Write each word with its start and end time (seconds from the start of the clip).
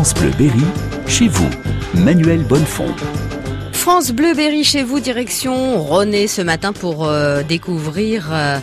France 0.00 0.14
Bleu 0.14 0.30
Berry, 0.38 0.64
chez 1.06 1.28
vous, 1.28 1.50
Manuel 1.94 2.42
Bonnefond. 2.42 2.86
France 3.80 4.12
Bleu 4.12 4.34
Berry 4.34 4.62
chez 4.62 4.82
vous, 4.82 5.00
direction 5.00 5.82
René 5.82 6.26
ce 6.26 6.42
matin 6.42 6.74
pour 6.74 7.06
euh, 7.06 7.42
découvrir 7.42 8.28
euh, 8.30 8.58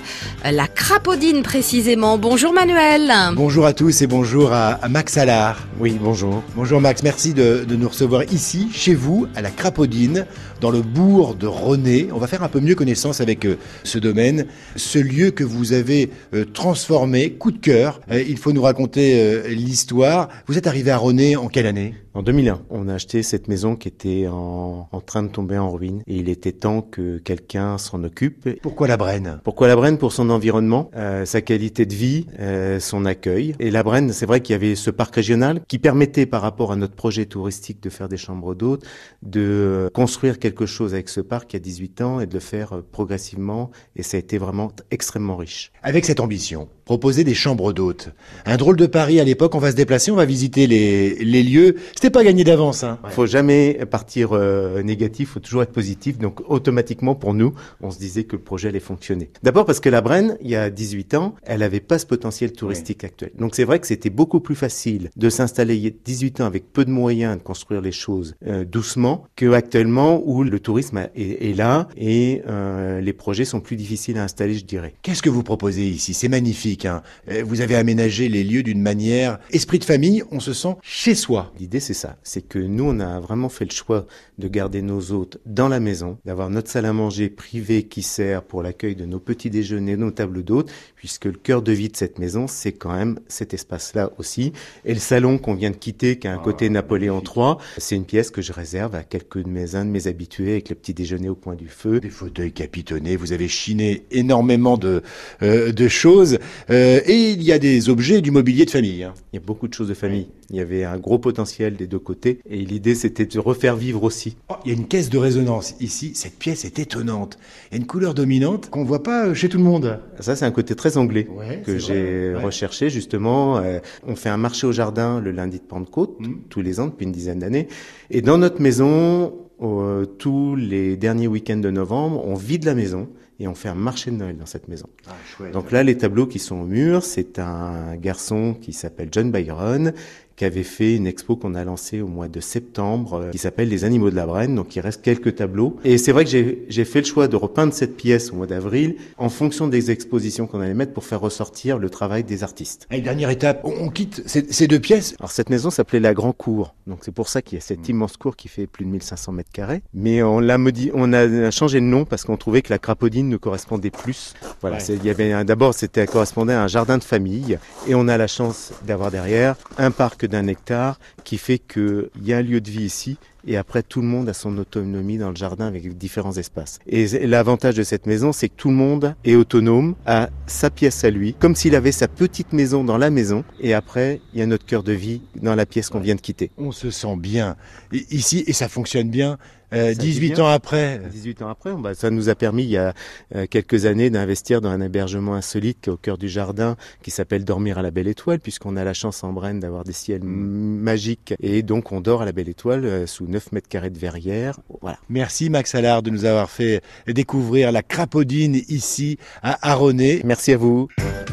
la 0.45 0.67
crapaudine 0.67 1.41
précisément. 1.41 2.19
Bonjour 2.19 2.53
Manuel. 2.53 3.11
Bonjour 3.33 3.65
à 3.65 3.73
tous 3.73 4.03
et 4.03 4.07
bonjour 4.07 4.53
à, 4.53 4.73
à 4.73 4.87
Max 4.89 5.17
Allard. 5.17 5.67
Oui, 5.79 5.97
bonjour. 5.99 6.43
Bonjour 6.55 6.81
Max, 6.81 7.01
merci 7.01 7.33
de, 7.35 7.63
de, 7.67 7.75
nous 7.75 7.89
recevoir 7.89 8.23
ici, 8.31 8.69
chez 8.71 8.95
vous, 8.95 9.27
à 9.35 9.41
la 9.41 9.51
Crapaudine, 9.51 10.25
dans 10.59 10.71
le 10.71 10.81
bourg 10.81 11.35
de 11.35 11.45
René. 11.45 12.09
On 12.11 12.17
va 12.17 12.25
faire 12.25 12.41
un 12.41 12.47
peu 12.47 12.59
mieux 12.59 12.73
connaissance 12.73 13.21
avec 13.21 13.45
euh, 13.45 13.57
ce 13.83 13.99
domaine, 13.99 14.47
ce 14.75 14.97
lieu 14.97 15.29
que 15.29 15.43
vous 15.43 15.73
avez 15.73 16.09
euh, 16.33 16.45
transformé, 16.45 17.33
coup 17.33 17.51
de 17.51 17.59
cœur. 17.59 18.01
Euh, 18.09 18.23
il 18.27 18.37
faut 18.37 18.53
nous 18.53 18.63
raconter 18.63 19.43
l'histoire. 19.49 20.29
Vous 20.47 20.57
êtes 20.57 20.67
arrivé 20.67 20.89
à 20.89 20.97
René 20.97 21.35
en 21.35 21.47
quelle 21.47 21.67
année? 21.67 21.93
En 22.15 22.23
2001. 22.23 22.61
On 22.71 22.87
a 22.87 22.95
acheté 22.95 23.21
cette 23.21 23.47
maison 23.47 23.75
qui 23.75 23.87
était 23.87 24.27
en, 24.27 24.89
en 24.91 24.99
train 25.07 25.23
de 25.23 25.29
tomber 25.29 25.57
en 25.57 25.71
ruine 25.71 26.03
et 26.05 26.17
il 26.17 26.29
était 26.29 26.51
temps 26.51 26.83
que 26.83 27.17
quelqu'un 27.17 27.79
s'en 27.79 28.03
occupe. 28.03 28.61
Pourquoi 28.61 28.87
la 28.87 28.97
Brenne 28.97 29.39
Pourquoi 29.43 29.67
la 29.67 29.75
Brenne 29.75 29.97
Pour 29.97 30.13
son 30.13 30.29
environnement, 30.29 30.91
euh, 30.95 31.25
sa 31.25 31.41
qualité 31.41 31.87
de 31.87 31.95
vie, 31.95 32.27
euh, 32.39 32.79
son 32.79 33.05
accueil. 33.05 33.55
Et 33.59 33.71
la 33.71 33.81
Brenne, 33.81 34.13
c'est 34.13 34.27
vrai 34.27 34.41
qu'il 34.41 34.53
y 34.53 34.55
avait 34.55 34.75
ce 34.75 34.91
parc 34.91 35.15
régional 35.15 35.61
qui 35.67 35.79
permettait 35.79 36.27
par 36.27 36.41
rapport 36.43 36.71
à 36.71 36.75
notre 36.75 36.93
projet 36.95 37.25
touristique 37.25 37.81
de 37.81 37.89
faire 37.89 38.09
des 38.09 38.17
chambres 38.17 38.53
d'hôtes, 38.53 38.85
de 39.23 39.89
construire 39.93 40.37
quelque 40.37 40.67
chose 40.67 40.93
avec 40.93 41.09
ce 41.09 41.21
parc 41.21 41.53
il 41.53 41.55
y 41.55 41.57
a 41.57 41.61
18 41.61 42.01
ans 42.01 42.19
et 42.19 42.27
de 42.27 42.33
le 42.33 42.39
faire 42.39 42.73
euh, 42.73 42.85
progressivement 42.91 43.71
et 43.95 44.03
ça 44.03 44.17
a 44.17 44.19
été 44.19 44.37
vraiment 44.37 44.71
extrêmement 44.91 45.37
riche. 45.37 45.71
Avec 45.81 46.05
cette 46.05 46.19
ambition, 46.19 46.67
proposer 46.87 47.25
des 47.25 47.33
chambres 47.33 47.73
d'hôtes. 47.73 48.13
Un 48.45 48.55
drôle 48.55 48.77
de 48.77 48.85
pari 48.85 49.19
à 49.19 49.25
l'époque, 49.25 49.55
on 49.55 49.59
va 49.59 49.71
se 49.71 49.75
déplacer, 49.75 50.09
on 50.09 50.15
va 50.15 50.23
visiter 50.23 50.67
les, 50.67 51.15
les 51.15 51.43
lieux. 51.43 51.75
C'était 51.93 52.09
pas 52.09 52.23
gagné 52.23 52.45
d'avance. 52.45 52.85
Hein. 52.85 52.97
Faut 53.09 53.25
jamais 53.25 53.85
partir 53.91 54.29
euh, 54.31 54.81
négatif, 54.83 55.31
faut 55.31 55.41
toujours 55.41 55.63
être 55.63 55.73
positif. 55.73 56.17
Donc 56.17 56.39
automatiquement 56.47 57.13
pour 57.13 57.33
nous, 57.33 57.53
on 57.81 57.91
se 57.91 57.99
disait 57.99 58.23
que 58.23 58.37
le 58.37 58.41
projet 58.41 58.69
allait 58.69 58.79
fonctionner. 58.79 59.29
D'abord 59.43 59.65
parce 59.65 59.81
que 59.81 59.89
la 59.89 59.99
Brenne, 59.99 60.37
il 60.39 60.49
y 60.49 60.55
a 60.55 60.69
18 60.69 61.15
ans, 61.15 61.35
elle 61.43 61.61
avait 61.61 61.81
pas 61.81 61.99
ce 61.99 62.05
potentiel 62.05 62.53
touristique 62.53 63.03
actuel. 63.03 63.31
Donc 63.37 63.55
c'est 63.55 63.65
vrai 63.65 63.79
que 63.79 63.87
c'était 63.87 64.09
beaucoup 64.09 64.39
plus 64.39 64.55
facile 64.55 65.09
de 65.17 65.29
s'installer 65.29 65.75
il 65.75 65.83
y 65.83 65.87
a 65.87 65.91
18 66.05 66.39
ans 66.39 66.45
avec 66.45 66.71
peu 66.71 66.85
de 66.85 66.91
moyens 66.91 67.37
de 67.37 67.43
construire 67.43 67.81
les 67.81 67.91
choses 67.91 68.35
euh, 68.47 68.63
doucement 68.63 69.25
que 69.35 69.51
actuellement 69.51 70.21
où 70.23 70.41
le 70.41 70.59
tourisme 70.61 71.09
est, 71.15 71.49
est 71.49 71.53
là 71.53 71.89
et 71.97 72.43
euh, 72.47 73.01
les 73.01 73.13
projets 73.13 73.43
sont 73.43 73.59
plus 73.59 73.75
difficiles 73.75 74.17
à 74.17 74.23
installer, 74.23 74.53
je 74.53 74.63
dirais. 74.63 74.93
Qu'est-ce 75.01 75.21
que 75.21 75.29
vous 75.29 75.43
proposez 75.43 75.85
ici? 75.85 76.13
C'est 76.13 76.29
magnifique. 76.29 76.76
Hein. 76.85 77.01
Vous 77.43 77.61
avez 77.61 77.75
aménagé 77.75 78.29
les 78.29 78.43
lieux 78.43 78.63
d'une 78.63 78.81
manière 78.81 79.39
esprit 79.51 79.79
de 79.79 79.85
famille, 79.85 80.23
on 80.31 80.39
se 80.39 80.53
sent 80.53 80.75
chez 80.81 81.15
soi. 81.15 81.53
L'idée 81.59 81.79
c'est 81.79 81.93
ça, 81.93 82.17
c'est 82.23 82.41
que 82.41 82.59
nous 82.59 82.85
on 82.85 82.99
a 82.99 83.19
vraiment 83.19 83.49
fait 83.49 83.65
le 83.65 83.71
choix 83.71 84.05
de 84.37 84.47
garder 84.47 84.81
nos 84.81 85.11
hôtes 85.11 85.39
dans 85.45 85.67
la 85.67 85.79
maison, 85.79 86.17
d'avoir 86.25 86.49
notre 86.49 86.69
salle 86.69 86.85
à 86.85 86.93
manger 86.93 87.29
privée 87.29 87.83
qui 87.83 88.01
sert 88.01 88.43
pour 88.43 88.61
l'accueil 88.61 88.95
de 88.95 89.05
nos 89.05 89.19
petits 89.19 89.49
déjeuners, 89.49 89.97
nos 89.97 90.11
tables 90.11 90.43
d'hôtes, 90.43 90.71
puisque 90.95 91.25
le 91.25 91.33
cœur 91.33 91.61
de 91.61 91.71
vie 91.71 91.89
de 91.89 91.95
cette 91.95 92.19
maison, 92.19 92.47
c'est 92.47 92.71
quand 92.71 92.93
même 92.93 93.19
cet 93.27 93.53
espace-là 93.53 94.11
aussi. 94.17 94.53
Et 94.85 94.93
le 94.93 94.99
salon 94.99 95.37
qu'on 95.37 95.55
vient 95.55 95.71
de 95.71 95.75
quitter, 95.75 96.17
qui 96.19 96.27
a 96.27 96.33
un 96.33 96.37
côté 96.37 96.67
ah, 96.67 96.69
Napoléon 96.69 97.21
III, 97.23 97.55
c'est 97.77 97.95
une 97.95 98.05
pièce 98.05 98.29
que 98.31 98.41
je 98.41 98.53
réserve 98.53 98.95
à 98.95 99.03
quelques 99.03 99.43
de 99.43 99.49
mes, 99.49 99.75
un 99.75 99.85
de 99.85 99.89
mes 99.89 100.07
habitués 100.07 100.51
avec 100.51 100.69
le 100.69 100.75
petit 100.75 100.93
déjeuner 100.93 101.29
au 101.29 101.35
coin 101.35 101.55
du 101.55 101.67
feu. 101.67 101.99
Des 101.99 102.09
fauteuils 102.09 102.51
capitonnés, 102.51 103.15
vous 103.15 103.33
avez 103.33 103.47
chiné 103.47 104.03
énormément 104.11 104.77
de, 104.77 105.01
euh, 105.41 105.71
de 105.71 105.87
choses. 105.87 106.39
Euh, 106.69 106.99
et 107.05 107.31
il 107.31 107.43
y 107.43 107.51
a 107.51 107.59
des 107.59 107.89
objets 107.89 108.21
du 108.21 108.31
mobilier 108.31 108.65
de 108.65 108.69
famille. 108.69 109.03
Hein. 109.03 109.13
Il 109.31 109.37
y 109.37 109.39
a 109.39 109.45
beaucoup 109.45 109.67
de 109.67 109.73
choses 109.73 109.87
de 109.87 109.93
famille. 109.93 110.27
Il 110.49 110.55
y 110.55 110.59
avait 110.59 110.83
un 110.83 110.97
gros 110.97 111.19
potentiel 111.19 111.75
des 111.75 111.87
deux 111.87 111.99
côtés. 111.99 112.39
Et 112.49 112.57
l'idée, 112.57 112.95
c'était 112.95 113.25
de 113.25 113.39
refaire 113.39 113.75
vivre 113.75 114.03
aussi. 114.03 114.37
Oh, 114.49 114.55
il 114.65 114.71
y 114.71 114.75
a 114.75 114.77
une 114.77 114.87
caisse 114.87 115.09
de 115.09 115.17
résonance 115.17 115.75
ici. 115.79 116.11
Cette 116.15 116.37
pièce 116.37 116.65
est 116.65 116.79
étonnante. 116.79 117.37
Il 117.71 117.75
y 117.75 117.77
a 117.77 117.81
une 117.81 117.87
couleur 117.87 118.13
dominante 118.13 118.69
qu'on 118.69 118.83
voit 118.83 119.03
pas 119.03 119.33
chez 119.33 119.49
tout 119.49 119.57
le 119.57 119.63
monde. 119.63 119.99
Ça, 120.19 120.35
c'est 120.35 120.45
un 120.45 120.51
côté 120.51 120.75
très 120.75 120.97
anglais 120.97 121.27
ouais, 121.29 121.61
que 121.65 121.77
j'ai 121.77 122.33
ouais. 122.33 122.43
recherché 122.43 122.89
justement. 122.89 123.57
Euh, 123.57 123.79
on 124.05 124.15
fait 124.15 124.29
un 124.29 124.37
marché 124.37 124.67
au 124.67 124.71
jardin 124.71 125.21
le 125.21 125.31
lundi 125.31 125.57
de 125.59 125.63
Pentecôte 125.63 126.19
mmh. 126.19 126.33
tous 126.49 126.61
les 126.61 126.79
ans 126.79 126.87
depuis 126.87 127.05
une 127.05 127.11
dizaine 127.11 127.39
d'années. 127.39 127.67
Et 128.09 128.21
dans 128.21 128.37
notre 128.37 128.61
maison, 128.61 129.33
euh, 129.61 130.05
tous 130.05 130.55
les 130.55 130.97
derniers 130.97 131.27
week-ends 131.27 131.57
de 131.57 131.71
novembre, 131.71 132.23
on 132.25 132.35
vide 132.35 132.63
la 132.65 132.75
maison 132.75 133.09
et 133.39 133.47
on 133.47 133.55
fait 133.55 133.69
un 133.69 133.75
marché 133.75 134.11
de 134.11 134.15
Noël 134.15 134.37
dans 134.37 134.45
cette 134.45 134.67
maison. 134.67 134.87
Ah, 135.07 135.11
chouette. 135.25 135.51
Donc 135.51 135.71
là, 135.71 135.83
les 135.83 135.97
tableaux 135.97 136.27
qui 136.27 136.39
sont 136.39 136.57
au 136.57 136.65
mur, 136.65 137.03
c'est 137.03 137.39
un 137.39 137.95
garçon 137.95 138.55
qui 138.59 138.73
s'appelle 138.73 139.09
John 139.11 139.31
Byron 139.31 139.93
qui 140.37 140.45
avait 140.45 140.63
fait 140.63 140.95
une 140.95 141.07
expo 141.07 141.35
qu'on 141.35 141.55
a 141.55 141.63
lancée 141.63 141.99
au 141.99 142.07
mois 142.07 142.27
de 142.27 142.39
septembre, 142.39 143.13
euh, 143.15 143.31
qui 143.31 143.39
s'appelle 143.39 143.69
Les 143.69 143.83
animaux 143.83 144.11
de 144.11 144.15
la 144.15 144.27
Brenne. 144.27 144.55
Donc 144.55 144.75
il 144.75 144.79
reste 144.81 145.01
quelques 145.01 145.35
tableaux. 145.35 145.77
Et 145.83 145.97
c'est 145.97 146.11
vrai 146.11 146.25
que 146.25 146.29
j'ai 146.69 146.85
fait 146.85 146.99
le 146.99 147.05
choix 147.05 147.27
de 147.27 147.35
repeindre 147.35 147.73
cette 147.73 147.97
pièce 147.97 148.31
au 148.31 148.35
mois 148.35 148.45
d'avril 148.45 148.97
en 149.17 149.29
fonction 149.29 149.67
des 149.67 149.89
expositions 149.89 150.45
qu'on 150.45 150.61
allait 150.61 150.75
mettre 150.75 150.93
pour 150.93 151.05
faire 151.05 151.19
ressortir 151.19 151.79
le 151.79 151.89
travail 151.89 152.23
des 152.23 152.43
artistes. 152.43 152.87
Et 152.91 153.01
dernière 153.01 153.31
étape, 153.31 153.61
on, 153.63 153.89
quitte 153.89 154.21
ces, 154.27 154.45
ces, 154.53 154.67
deux 154.67 154.79
pièces. 154.79 155.15
Alors 155.19 155.31
cette 155.31 155.49
maison 155.49 155.71
s'appelait 155.71 155.99
la 155.99 156.13
Grand 156.13 156.33
Cour. 156.33 156.75
Donc 156.85 156.99
c'est 157.01 157.11
pour 157.11 157.29
ça 157.29 157.41
qu'il 157.41 157.57
y 157.57 157.61
a 157.61 157.61
cette 157.61 157.87
mmh. 157.87 157.91
immense 157.91 158.15
cour 158.15 158.35
qui 158.35 158.47
fait 158.47 158.67
plus 158.67 158.85
de 158.85 158.91
1500 158.91 159.31
mètres 159.31 159.51
carrés. 159.51 159.81
Mais 159.95 160.21
on 160.21 160.39
l'a 160.39 160.57
on 160.93 161.13
a 161.13 161.51
changé 161.51 161.79
de 161.79 161.85
nom 161.85 162.05
parce 162.05 162.25
qu'on 162.25 162.37
trouvait 162.37 162.61
que 162.61 162.71
la 162.71 162.77
Crapaudine 162.77 163.27
nous 163.27 163.39
correspondait 163.39 163.89
plus. 163.89 164.35
Voilà, 164.61 164.77
ouais. 164.77 164.83
il 164.89 165.03
y 165.03 165.09
avait 165.09 165.43
d'abord 165.45 165.73
c'était 165.73 166.05
correspondait 166.05 166.53
à 166.53 166.61
un 166.61 166.67
jardin 166.67 166.99
de 166.99 167.03
famille 167.03 167.57
et 167.87 167.95
on 167.95 168.07
a 168.07 168.17
la 168.17 168.27
chance 168.27 168.71
d'avoir 168.85 169.09
derrière 169.09 169.55
un 169.79 169.89
parc 169.89 170.26
d'un 170.27 170.47
hectare 170.47 170.99
qui 171.23 171.37
fait 171.37 171.59
qu'il 171.59 172.09
y 172.21 172.33
a 172.33 172.37
un 172.37 172.41
lieu 172.41 172.61
de 172.61 172.69
vie 172.69 172.83
ici 172.83 173.17
et 173.47 173.57
après 173.57 173.81
tout 173.81 174.01
le 174.01 174.07
monde 174.07 174.29
a 174.29 174.33
son 174.33 174.57
autonomie 174.57 175.17
dans 175.17 175.29
le 175.29 175.35
jardin 175.35 175.65
avec 175.65 175.97
différents 175.97 176.33
espaces. 176.33 176.79
Et 176.87 177.07
l'avantage 177.25 177.75
de 177.75 177.83
cette 177.83 178.05
maison, 178.05 178.31
c'est 178.31 178.49
que 178.49 178.55
tout 178.55 178.69
le 178.69 178.75
monde 178.75 179.15
est 179.23 179.35
autonome, 179.35 179.95
a 180.05 180.29
sa 180.45 180.69
pièce 180.69 181.03
à 181.03 181.09
lui, 181.09 181.33
comme 181.33 181.55
s'il 181.55 181.75
avait 181.75 181.91
sa 181.91 182.07
petite 182.07 182.53
maison 182.53 182.83
dans 182.83 182.97
la 182.97 183.09
maison, 183.09 183.43
et 183.59 183.73
après, 183.73 184.21
il 184.33 184.39
y 184.39 184.43
a 184.43 184.45
notre 184.45 184.65
cœur 184.65 184.83
de 184.83 184.93
vie 184.93 185.21
dans 185.41 185.55
la 185.55 185.65
pièce 185.65 185.89
qu'on 185.89 185.99
vient 185.99 186.15
de 186.15 186.21
quitter. 186.21 186.51
On 186.57 186.71
se 186.71 186.91
sent 186.91 187.15
bien 187.17 187.55
ici 187.91 188.43
et 188.47 188.53
ça 188.53 188.67
fonctionne 188.67 189.09
bien. 189.09 189.37
Euh, 189.73 189.93
18 189.93 190.39
ans 190.39 190.47
après. 190.47 191.01
18 191.11 191.41
ans 191.41 191.49
après, 191.49 191.73
bah, 191.73 191.93
ça 191.93 192.09
nous 192.09 192.29
a 192.29 192.35
permis 192.35 192.63
il 192.63 192.69
y 192.69 192.77
a 192.77 192.93
euh, 193.35 193.47
quelques 193.49 193.85
années 193.85 194.09
d'investir 194.09 194.61
dans 194.61 194.69
un 194.69 194.79
hébergement 194.79 195.35
insolite 195.35 195.79
qui 195.81 195.89
est 195.89 195.93
au 195.93 195.97
cœur 195.97 196.17
du 196.17 196.29
jardin, 196.29 196.77
qui 197.03 197.11
s'appelle 197.11 197.43
Dormir 197.43 197.77
à 197.77 197.81
la 197.81 197.91
Belle 197.91 198.07
Étoile, 198.07 198.39
puisqu'on 198.39 198.77
a 198.77 198.85
la 198.85 198.93
chance 198.93 199.23
en 199.25 199.33
Brenne 199.33 199.59
d'avoir 199.59 199.83
des 199.83 199.91
ciels 199.91 200.23
mmh. 200.23 200.79
magiques, 200.79 201.33
et 201.41 201.63
donc 201.63 201.91
on 201.91 201.99
dort 201.99 202.21
à 202.21 202.25
la 202.25 202.31
Belle 202.31 202.47
Étoile 202.47 202.85
euh, 202.85 203.07
sous 203.07 203.27
9 203.37 203.51
mètres 203.51 203.69
carrés 203.69 203.91
de 203.91 203.99
verrière. 203.99 204.59
Voilà. 204.81 204.97
Merci 205.09 205.51
Max 205.51 205.75
Allard 205.75 206.01
de 206.01 206.09
nous 206.09 206.25
avoir 206.25 206.49
fait 206.49 206.81
découvrir 207.05 207.71
la 207.71 207.83
crapaudine 207.83 208.55
ici 208.67 209.19
à 209.43 209.71
Aronnet. 209.71 210.21
Merci 210.23 210.53
à 210.53 210.57
vous. 210.57 210.87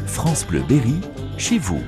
France 0.05 0.45
Bleu 0.45 0.61
Berry, 0.69 1.01
chez 1.37 1.57
vous. 1.57 1.81